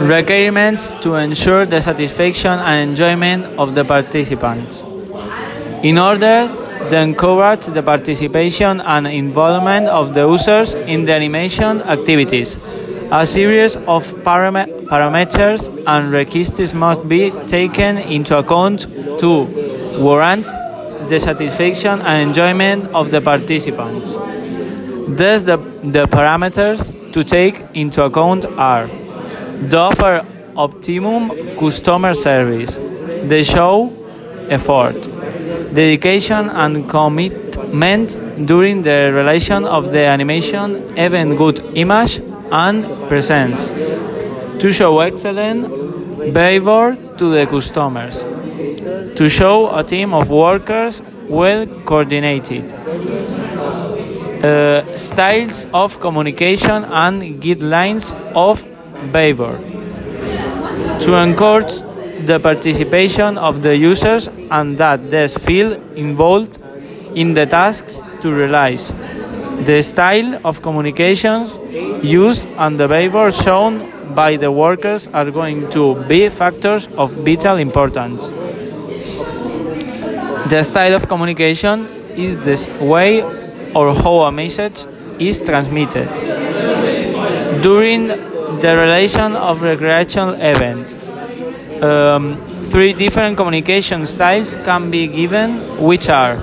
Requirements 0.00 0.90
to 1.02 1.16
ensure 1.16 1.66
the 1.66 1.78
satisfaction 1.78 2.58
and 2.58 2.90
enjoyment 2.90 3.44
of 3.58 3.74
the 3.74 3.84
participants. 3.84 4.82
In 5.82 5.98
order 5.98 6.48
to 6.88 6.96
encourage 6.96 7.66
the 7.66 7.82
participation 7.82 8.80
and 8.80 9.06
involvement 9.06 9.88
of 9.88 10.14
the 10.14 10.26
users 10.26 10.74
in 10.74 11.04
the 11.04 11.12
animation 11.12 11.82
activities, 11.82 12.58
a 13.12 13.26
series 13.26 13.76
of 13.76 14.10
param- 14.24 14.86
parameters 14.88 15.68
and 15.86 16.10
requisites 16.10 16.72
must 16.72 17.06
be 17.06 17.30
taken 17.46 17.98
into 17.98 18.38
account 18.38 18.86
to 19.18 19.44
warrant 20.00 20.46
the 21.10 21.20
satisfaction 21.20 22.00
and 22.00 22.28
enjoyment 22.28 22.86
of 22.94 23.10
the 23.10 23.20
participants. 23.20 24.14
Thus, 24.14 25.42
the, 25.42 25.58
the 25.82 26.06
parameters 26.06 26.96
to 27.12 27.22
take 27.22 27.62
into 27.74 28.02
account 28.02 28.46
are 28.46 28.88
the 29.68 29.78
offer 29.78 30.26
optimum 30.56 31.56
customer 31.56 32.14
service, 32.14 32.78
They 33.28 33.42
show 33.42 33.92
effort, 34.48 35.08
dedication 35.74 36.48
and 36.48 36.88
commitment 36.88 38.46
during 38.46 38.82
the 38.82 39.12
relation 39.12 39.64
of 39.64 39.92
the 39.92 40.06
animation, 40.06 40.98
even 40.98 41.36
good 41.36 41.60
image 41.74 42.20
and 42.50 42.84
presence, 43.08 43.68
to 44.58 44.70
show 44.72 45.00
excellent 45.00 45.68
behavior 46.32 46.96
to 47.18 47.28
the 47.30 47.46
customers, 47.46 48.24
to 49.16 49.28
show 49.28 49.74
a 49.76 49.84
team 49.84 50.14
of 50.14 50.30
workers 50.30 51.02
well 51.28 51.66
coordinated, 51.84 52.72
uh, 54.42 54.96
styles 54.96 55.66
of 55.72 56.00
communication 56.00 56.84
and 56.84 57.22
guidelines 57.40 58.14
of 58.34 58.64
behavior, 59.12 59.58
to 61.00 61.14
encourage 61.14 61.72
the 62.26 62.38
participation 62.38 63.38
of 63.38 63.62
the 63.62 63.76
users 63.76 64.28
and 64.50 64.76
that 64.78 65.10
they 65.10 65.26
feel 65.26 65.72
involved 65.96 66.58
in 67.14 67.34
the 67.34 67.46
tasks 67.46 68.02
to 68.20 68.32
realize. 68.32 68.92
The 69.64 69.82
style 69.82 70.40
of 70.44 70.62
communications 70.62 71.58
used 72.02 72.48
and 72.56 72.78
the 72.78 72.88
behavior 72.88 73.30
shown 73.30 74.14
by 74.14 74.36
the 74.36 74.50
workers 74.50 75.08
are 75.08 75.30
going 75.30 75.70
to 75.70 75.94
be 76.06 76.28
factors 76.28 76.88
of 76.96 77.12
vital 77.12 77.56
importance. 77.56 78.30
The 80.50 80.62
style 80.62 80.94
of 80.94 81.08
communication 81.08 81.86
is 82.16 82.36
the 82.36 82.84
way 82.84 83.22
or 83.74 83.94
how 83.94 84.22
a 84.22 84.32
message 84.32 84.86
is 85.18 85.40
transmitted. 85.40 86.08
During 87.62 88.08
the 88.60 88.76
relation 88.76 89.36
of 89.36 89.62
recreational 89.62 90.34
event, 90.34 90.94
um, 91.82 92.44
three 92.70 92.92
different 92.92 93.36
communication 93.36 94.04
styles 94.06 94.56
can 94.64 94.90
be 94.90 95.06
given, 95.06 95.58
which 95.82 96.08
are 96.08 96.34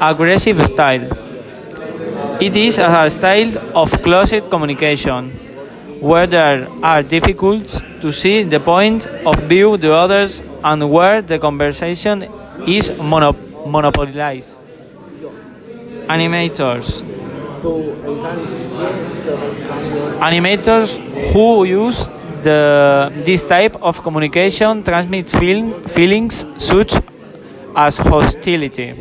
aggressive 0.00 0.66
style. 0.66 1.06
It 2.40 2.54
is 2.56 2.78
a 2.78 3.10
style 3.10 3.52
of 3.74 3.90
closed 4.02 4.50
communication, 4.50 5.30
where 6.00 6.26
there 6.26 6.68
are 6.82 7.02
difficulties 7.02 7.82
to 8.00 8.12
see 8.12 8.44
the 8.44 8.60
point 8.60 9.06
of 9.26 9.36
view 9.44 9.76
the 9.76 9.92
others 9.94 10.42
and 10.62 10.90
where 10.90 11.20
the 11.22 11.38
conversation 11.38 12.28
is 12.66 12.92
mono- 12.92 13.36
monopolized. 13.66 14.66
Animators. 16.08 17.04
Animators 20.20 20.98
who 21.32 21.64
use 21.64 22.08
the, 22.42 23.12
this 23.24 23.44
type 23.44 23.76
of 23.82 24.02
communication 24.02 24.82
transmit 24.82 25.28
feel, 25.28 25.78
feelings 25.88 26.46
such 26.56 26.94
as 27.74 27.98
hostility, 27.98 28.94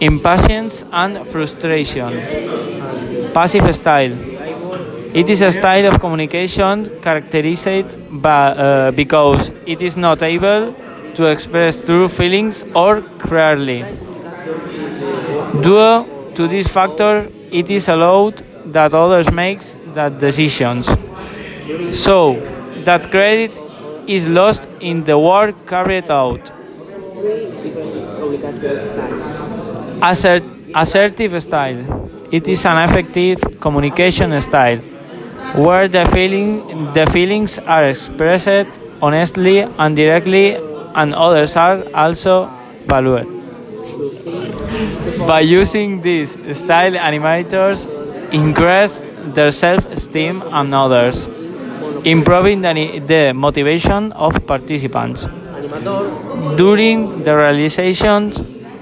impatience, 0.00 0.84
and 0.92 1.26
frustration. 1.28 2.20
Passive 3.32 3.74
style. 3.74 4.12
It 5.14 5.30
is 5.30 5.40
a 5.42 5.50
style 5.50 5.86
of 5.86 6.00
communication 6.00 7.00
characterized 7.00 7.96
by, 8.10 8.48
uh, 8.48 8.90
because 8.90 9.52
it 9.64 9.80
is 9.80 9.96
not 9.96 10.22
able 10.22 10.74
to 11.14 11.24
express 11.24 11.80
true 11.80 12.08
feelings 12.08 12.64
or 12.74 13.00
clearly. 13.18 13.84
Due 15.62 16.15
to 16.36 16.46
this 16.46 16.68
factor, 16.68 17.30
it 17.50 17.70
is 17.70 17.88
allowed 17.88 18.42
that 18.72 18.94
others 18.94 19.30
make 19.32 19.60
that 19.94 20.18
decisions. 20.18 20.86
So 21.90 22.34
that 22.84 23.10
credit 23.10 23.58
is 24.06 24.28
lost 24.28 24.68
in 24.80 25.04
the 25.04 25.18
work 25.18 25.66
carried 25.66 26.10
out. 26.10 26.52
Assert, 30.02 30.44
assertive 30.74 31.42
style. 31.42 32.10
It 32.30 32.48
is 32.48 32.66
an 32.66 32.78
effective 32.88 33.40
communication 33.60 34.38
style 34.40 34.78
where 35.54 35.88
the 35.88 36.04
feeling 36.06 36.92
the 36.92 37.06
feelings 37.06 37.58
are 37.60 37.84
expressed 37.84 38.80
honestly 39.00 39.60
and 39.60 39.96
directly 39.96 40.56
and 40.94 41.14
others 41.14 41.56
are 41.56 41.82
also 41.94 42.50
valued. 42.86 43.35
By 45.26 45.40
using 45.40 46.00
this 46.02 46.38
style 46.52 46.92
animators 46.92 47.86
increase 48.32 49.02
their 49.34 49.50
self-esteem 49.50 50.42
and 50.42 50.74
others 50.74 51.28
improving 52.04 52.60
the, 52.60 53.02
the 53.06 53.32
motivation 53.34 54.12
of 54.12 54.46
participants. 54.46 55.26
During 56.56 57.22
the 57.22 57.36
realization 57.36 58.32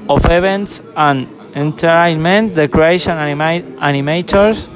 of 0.08 0.24
events 0.26 0.82
and 0.96 1.28
entertainment, 1.54 2.54
the 2.54 2.68
creation 2.68 3.16
anima- 3.16 3.62
animators 3.80 4.68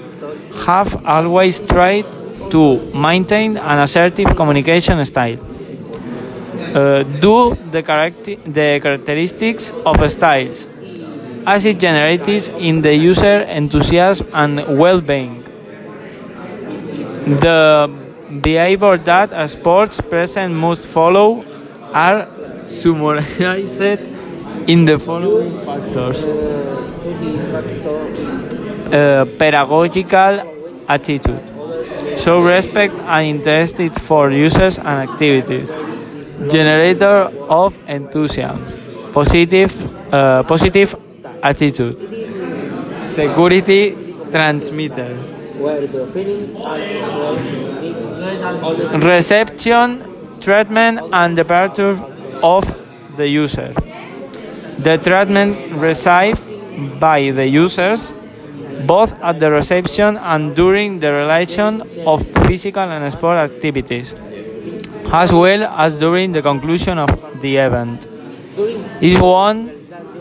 have 0.67 1.05
always 1.05 1.61
tried 1.61 2.07
to 2.51 2.81
maintain 2.95 3.57
an 3.59 3.79
assertive 3.81 4.35
communication 4.35 5.05
style. 5.05 5.39
Uh, 6.75 7.03
due 7.03 7.57
the, 7.71 7.83
character- 7.83 8.37
the 8.47 8.81
characteristics 8.83 9.73
of 9.85 10.11
styles, 10.11 10.67
as 11.49 11.65
it 11.65 11.79
generates 11.81 12.49
in 12.69 12.83
the 12.83 12.95
user 12.95 13.41
enthusiasm 13.61 14.29
and 14.35 14.79
well-being. 14.79 15.43
The 17.45 17.91
behavior 18.43 18.99
that 18.99 19.33
a 19.33 19.49
sports 19.49 20.03
person 20.03 20.55
must 20.55 20.87
follow 20.87 21.43
are 21.95 22.29
summarized 22.63 23.81
in 24.67 24.85
the 24.85 24.99
following 24.99 25.65
factors. 25.65 26.31
Uh, 28.93 29.25
pedagogical 29.39 30.35
attitude. 30.87 31.45
Show 32.19 32.43
respect 32.43 32.95
and 32.95 33.27
interest 33.27 34.01
for 34.01 34.31
users 34.31 34.79
and 34.79 35.09
activities. 35.09 35.77
Generator 36.51 37.33
of 37.49 37.79
enthusiasm. 37.87 39.13
Positive 39.13 39.73
uh, 40.13 40.43
positive 40.43 40.95
attitude. 41.43 41.97
Security 43.05 43.97
transmitter. 44.31 45.17
Reception, 48.99 50.39
treatment, 50.41 51.01
and 51.13 51.37
departure 51.37 51.99
of 52.43 52.65
the 53.17 53.27
user. 53.27 53.75
The 54.79 54.97
treatment 54.99 55.73
received 55.75 57.01
by 57.01 57.31
the 57.33 57.47
users, 57.47 58.13
both 58.87 59.13
at 59.21 59.41
the 59.41 59.51
reception 59.51 60.17
and 60.17 60.55
during 60.55 61.01
the 61.01 61.13
relation 61.13 61.83
of 62.07 62.25
physical 62.47 62.85
and 62.85 63.13
sport 63.13 63.39
activities, 63.39 64.15
as 65.13 65.33
well 65.33 65.65
as 65.65 65.99
during 65.99 66.31
the 66.33 66.43
conclusion 66.43 66.99
of 66.99 67.11
the 67.41 67.57
event, 67.57 68.07
is 69.01 69.19
one 69.19 69.78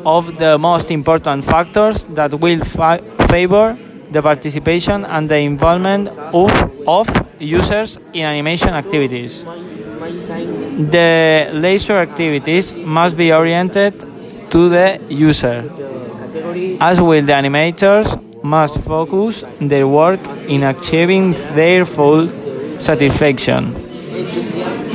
of 0.08 0.38
the 0.38 0.58
most 0.58 0.90
important 0.90 1.44
factors 1.44 2.06
that 2.18 2.32
will 2.40 2.64
fa- 2.64 3.04
favor 3.28 3.78
the 4.12 4.22
participation 4.22 5.04
and 5.04 5.28
the 5.30 5.36
involvement 5.38 6.08
of, 6.34 6.50
of 6.88 7.08
users 7.40 8.00
in 8.14 8.24
animation 8.24 8.70
activities. 8.70 9.44
The 10.92 11.50
leisure 11.54 11.98
activities 11.98 12.76
must 12.78 13.18
be 13.18 13.34
oriented 13.34 14.00
to 14.52 14.70
the 14.70 15.02
user, 15.10 15.58
as 16.80 17.02
will 17.02 17.26
the 17.26 17.34
animators 17.34 18.08
must 18.44 18.80
focus 18.84 19.44
their 19.60 19.88
work 19.88 20.22
in 20.48 20.64
achieving 20.64 21.34
their 21.60 21.84
full 21.86 22.30
satisfaction. 22.80 23.74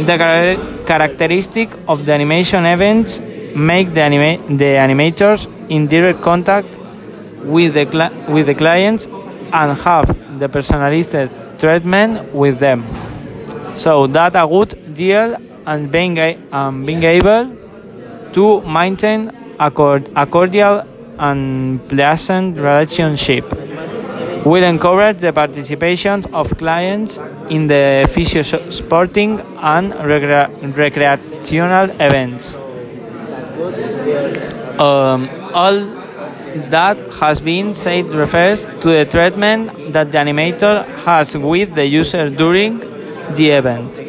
The 0.07 0.17
char- 0.17 0.85
characteristic 0.87 1.69
of 1.87 2.07
the 2.07 2.13
animation 2.15 2.65
events 2.65 3.21
make 3.55 3.93
the, 3.95 4.03
anima- 4.03 4.57
the 4.57 4.77
animators 4.87 5.49
in 5.69 5.87
direct 5.87 6.21
contact 6.23 6.79
with 7.45 7.75
the, 7.75 7.85
with 8.29 8.47
the 8.47 8.55
clients 8.55 9.07
and 9.53 9.79
have 9.79 10.39
the 10.39 10.49
personalized 10.49 11.31
treatment 11.59 12.33
with 12.35 12.59
them. 12.59 12.85
so 13.75 14.07
that 14.07 14.37
a 14.37 14.47
good 14.47 14.95
deal 14.95 15.37
and 15.67 15.91
being, 15.91 16.19
um, 16.53 16.85
being 16.85 17.03
able 17.03 17.57
to 18.33 18.61
maintain 18.63 19.31
a, 19.59 19.71
a 20.17 20.27
cordial 20.27 20.87
and 21.19 21.87
pleasant 21.89 22.57
relationship 22.57 23.51
will 24.45 24.65
encourage 24.65 25.19
the 25.19 25.33
participation 25.33 26.25
of 26.35 26.57
clients 26.59 27.19
in 27.49 27.67
the 27.67 28.09
physio 28.13 28.43
sporting 28.43 29.41
and 29.61 29.93
recre- 29.93 30.77
recreational 30.77 31.91
events. 32.01 32.59
Um, 34.79 35.29
all 35.55 35.79
that 36.71 36.99
has 37.21 37.41
been 37.41 37.75
said 37.75 38.07
refers 38.07 38.69
to 38.69 38.89
the 38.89 39.05
treatment 39.05 39.93
that 39.93 40.13
the 40.13 40.19
animator 40.19 40.87
has 41.05 41.37
with 41.37 41.75
the 41.75 41.87
user 41.87 42.29
during 42.29 42.81
the 43.35 43.51
event. 43.51 44.03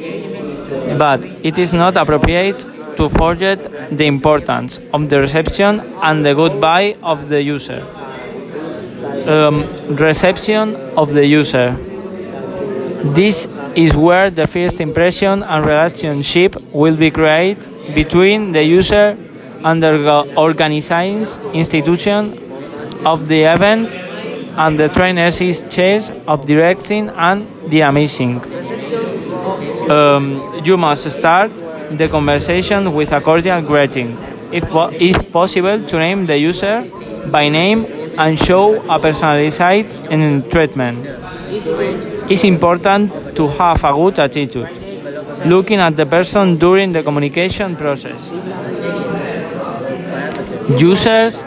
But 0.98 1.26
it 1.44 1.58
is 1.58 1.74
not 1.74 1.96
appropriate 1.96 2.66
to 2.98 3.10
forget 3.10 3.64
the 3.96 4.06
importance 4.06 4.80
of 4.94 5.10
the 5.10 5.20
reception 5.20 5.80
and 6.02 6.26
the 6.26 6.34
goodbye 6.34 6.96
of 7.04 7.30
the 7.30 7.42
user. 7.42 7.86
Um, 9.28 9.96
reception 9.96 10.76
of 10.98 11.14
the 11.14 11.26
user. 11.26 11.78
This 13.14 13.48
is 13.76 13.96
where 13.96 14.30
the 14.30 14.48
first 14.48 14.80
impression 14.80 15.44
and 15.44 15.66
relationship 15.66 16.56
will 16.72 16.96
be 16.96 17.12
created 17.12 17.94
between 17.94 18.52
the 18.52 18.64
user 18.64 19.18
and 19.64 19.82
the 19.82 20.34
organizing 20.36 21.26
institution 21.54 22.38
of 23.06 23.28
the 23.28 23.44
event 23.44 23.94
and 24.56 24.80
the 24.80 24.88
trainers 24.90 25.42
is 25.42 25.64
charge 25.70 26.10
of 26.28 26.46
directing 26.46 27.10
and 27.10 27.48
dynamizing. 27.70 28.42
Um, 29.90 30.62
you 30.64 30.78
must 30.78 31.10
start 31.10 31.52
the 31.98 32.08
conversation 32.08 32.94
with 32.94 33.12
a 33.12 33.22
cordial 33.22 33.62
greeting, 33.62 34.18
if, 34.52 34.64
if 35.02 35.32
possible, 35.32 35.84
to 35.84 36.00
name 36.00 36.26
the 36.26 36.38
user 36.38 36.90
by 37.32 37.50
name 37.50 37.86
and 38.18 38.38
show 38.38 38.82
a 38.90 39.00
personalized 39.00 39.58
treatment. 40.52 41.06
It's 42.30 42.44
important 42.44 43.36
to 43.36 43.48
have 43.48 43.84
a 43.84 43.92
good 43.92 44.20
attitude, 44.20 44.70
looking 45.46 45.80
at 45.80 45.96
the 45.96 46.06
person 46.06 46.58
during 46.58 46.92
the 46.92 47.04
communication 47.04 47.76
process. 47.76 48.32
Users 50.78 51.46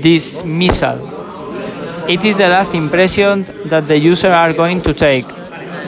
dismissal. 0.00 0.98
It 2.08 2.24
is 2.24 2.38
the 2.38 2.48
last 2.48 2.74
impression 2.74 3.44
that 3.68 3.88
the 3.88 3.98
user 3.98 4.30
are 4.32 4.52
going 4.52 4.82
to 4.82 4.94
take. 4.94 5.26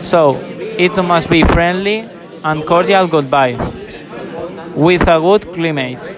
So, 0.01 0.37
it 0.79 0.97
must 1.03 1.31
be 1.31 1.43
friendly 1.43 2.09
and 2.43 2.67
cordial 2.67 3.07
goodbye 3.07 3.57
with 4.75 5.03
a 5.09 5.19
good 5.21 5.53
climate, 5.53 6.09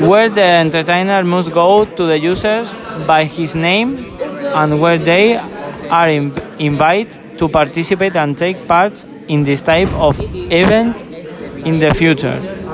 where 0.00 0.28
the 0.28 0.42
entertainer 0.42 1.24
must 1.24 1.52
go 1.52 1.84
to 1.84 2.06
the 2.06 2.18
users 2.18 2.74
by 3.06 3.24
his 3.24 3.54
name 3.54 4.18
and 4.54 4.80
where 4.80 4.98
they 4.98 5.36
are 5.36 6.08
invited 6.08 7.38
to 7.38 7.48
participate 7.48 8.16
and 8.16 8.36
take 8.36 8.66
part 8.66 9.04
in 9.28 9.42
this 9.42 9.62
type 9.62 9.92
of 9.94 10.18
event 10.20 11.02
in 11.66 11.78
the 11.78 11.92
future. 11.94 12.65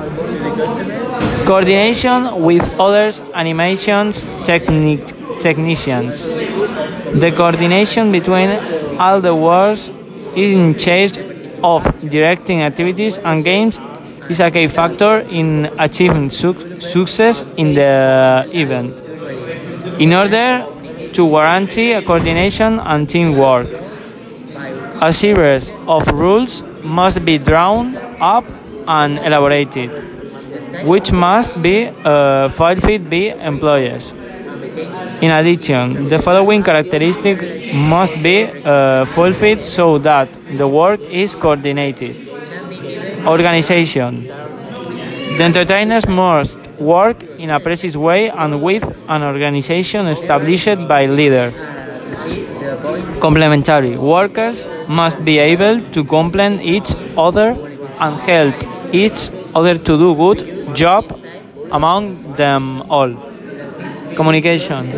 Coordination 1.46 2.42
with 2.42 2.68
others 2.78 3.20
animations 3.34 4.26
technic 4.44 5.06
technicians. 5.40 6.26
The 6.26 7.32
coordination 7.36 8.12
between 8.12 8.50
all 8.98 9.20
the 9.20 9.34
works 9.34 9.90
is 10.36 10.52
in 10.52 10.78
charge 10.78 11.18
of 11.62 11.82
directing 12.08 12.62
activities 12.62 13.18
and 13.18 13.44
games 13.44 13.80
is 14.28 14.40
a 14.40 14.50
key 14.50 14.68
factor 14.68 15.18
in 15.18 15.70
achieving 15.78 16.30
su 16.30 16.54
success 16.80 17.44
in 17.56 17.74
the 17.74 18.48
event. 18.52 19.00
In 20.00 20.12
order 20.14 20.66
to 21.12 21.28
guarantee 21.28 21.92
a 21.92 22.02
coordination 22.02 22.78
and 22.80 23.08
teamwork, 23.08 23.68
a 25.00 25.12
series 25.12 25.72
of 25.86 26.06
rules 26.08 26.62
must 26.82 27.24
be 27.24 27.38
drawn 27.38 27.96
up 28.20 28.44
and 28.86 29.18
elaborated, 29.18 29.90
which 30.84 31.12
must 31.12 31.60
be 31.60 31.86
uh, 31.86 32.48
fulfilled 32.48 33.08
by 33.10 33.34
employees. 33.40 34.14
In 35.20 35.30
addition, 35.30 36.08
the 36.08 36.18
following 36.18 36.62
characteristic 36.62 37.74
must 37.74 38.20
be 38.22 38.44
uh, 38.44 39.04
fulfilled 39.04 39.64
so 39.66 39.98
that 39.98 40.36
the 40.56 40.66
work 40.66 41.00
is 41.00 41.34
coordinated. 41.36 42.28
Organization. 43.26 44.26
The 45.36 45.44
entertainers 45.44 46.08
must 46.08 46.58
work 46.80 47.22
in 47.38 47.50
a 47.50 47.60
precise 47.60 47.96
way 47.96 48.30
and 48.30 48.60
with 48.62 48.84
an 49.08 49.22
organization 49.22 50.08
established 50.08 50.88
by 50.88 51.06
leader. 51.06 51.52
Complementary. 53.20 53.96
Workers 53.96 54.66
must 54.88 55.24
be 55.24 55.38
able 55.38 55.80
to 55.92 56.04
complement 56.04 56.62
each 56.62 56.94
other 57.16 57.50
and 58.00 58.18
help 58.20 58.54
each 58.92 59.30
other 59.54 59.78
to 59.78 59.96
do 59.96 60.14
good 60.14 60.61
job 60.74 61.04
among 61.70 62.34
them 62.34 62.82
all. 62.90 63.14
Communication. 64.16 64.88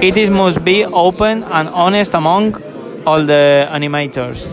It 0.00 0.16
is 0.16 0.30
must 0.30 0.64
be 0.64 0.84
open 0.84 1.44
and 1.44 1.68
honest 1.68 2.14
among 2.14 2.60
all 3.06 3.24
the 3.24 3.68
animators. 3.70 4.48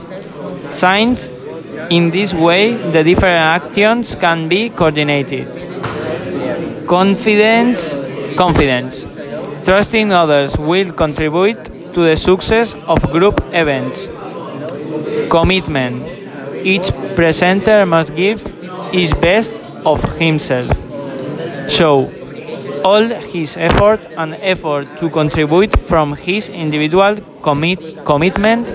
Signs 0.72 1.31
in 1.90 2.12
this 2.12 2.34
way, 2.34 2.74
the 2.92 3.04
different 3.04 3.38
actions 3.38 4.16
can 4.16 4.48
be 4.48 4.69
coordinated. 4.69 5.48
Confidence, 6.88 7.96
confidence. 8.38 9.06
Trusting 9.63 10.12
others 10.12 10.57
will 10.57 10.92
contribute 10.92 11.63
to 11.94 12.01
the 12.01 12.16
success 12.16 12.75
of 12.88 13.01
group 13.12 13.42
events. 13.51 14.07
Commitment. 15.30 16.06
Each 16.63 16.92
presenter 17.16 17.86
must 17.86 18.16
give 18.16 18.46
his 18.92 19.13
best 19.13 19.56
of 19.86 20.04
himself. 20.18 20.72
So, 21.70 22.12
all 22.84 23.04
his 23.04 23.58
effort 23.58 24.02
and 24.18 24.36
effort 24.36 24.98
to 24.98 25.10
contribute 25.10 25.78
from 25.80 26.16
his 26.16 26.50
individual 26.50 27.18
commit 27.42 28.06
commitment 28.06 28.68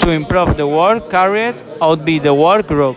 to 0.00 0.10
improve 0.10 0.56
the 0.56 0.66
work 0.66 1.10
carried 1.10 1.62
out 1.82 2.04
by 2.04 2.18
the 2.18 2.32
work 2.32 2.66
group. 2.66 2.96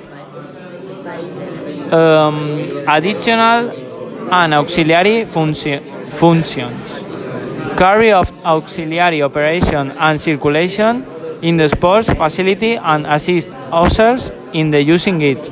Um, 1.91 2.69
additional 2.87 3.71
and 4.31 4.53
auxiliary 4.53 5.25
function, 5.25 5.83
functions. 6.09 7.03
Carry 7.77 8.13
of 8.13 8.31
auxiliary 8.45 9.21
operation 9.21 9.91
and 9.91 10.21
circulation 10.21 11.05
in 11.41 11.57
the 11.57 11.67
sports 11.67 12.09
facility 12.13 12.75
and 12.75 13.05
assist 13.07 13.55
others 13.71 14.31
in 14.53 14.69
the 14.69 14.81
using 14.81 15.21
it. 15.21 15.49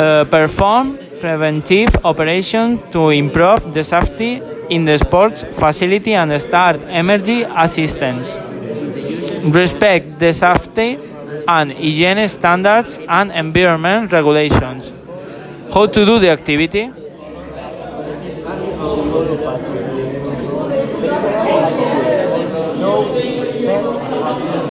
Uh, 0.00 0.24
perform 0.24 0.96
preventive 1.20 1.94
operation 2.06 2.80
to 2.90 3.10
improve 3.10 3.70
the 3.74 3.84
safety 3.84 4.40
in 4.70 4.86
the 4.86 4.96
sports 4.96 5.44
facility 5.58 6.14
and 6.14 6.40
start 6.40 6.82
emergency 6.84 7.42
assistance 7.54 8.38
respect 9.44 10.18
the 10.18 10.32
safety 10.32 10.98
and 11.46 11.72
hygiene 11.72 12.26
standards 12.28 12.98
and 13.08 13.30
environment 13.32 14.10
regulations. 14.10 14.90
How 15.74 15.84
to 15.84 16.06
do 16.06 16.18
the 16.18 16.30
activity? 16.30 16.90